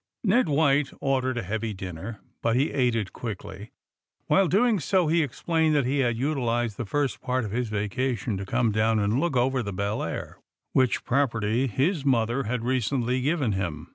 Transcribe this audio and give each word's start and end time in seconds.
Ned 0.23 0.49
White 0.49 0.89
ordered 0.99 1.37
a 1.37 1.43
heavy 1.43 1.75
dinner, 1.75 2.21
but 2.41 2.55
he 2.55 2.71
ate 2.71 2.95
it 2.95 3.13
quickly. 3.13 3.69
While 4.25 4.47
doing 4.47 4.79
so 4.79 5.05
he 5.05 5.21
explained 5.21 5.75
that 5.75 5.85
he 5.85 5.99
had 5.99 6.17
utilized 6.17 6.77
the 6.77 6.87
first 6.87 7.21
part 7.21 7.45
of 7.45 7.51
his 7.51 7.69
vacation 7.69 8.35
to 8.37 8.45
c^me 8.47 8.71
down 8.73 8.97
and 8.97 9.19
look 9.19 9.37
over 9.37 9.61
the 9.61 9.71
Belleair, 9.73 10.39
which 10.73 11.03
property 11.03 11.67
his 11.67 12.03
mother 12.03 12.45
had 12.45 12.63
recently 12.63 13.21
given 13.21 13.51
him. 13.51 13.89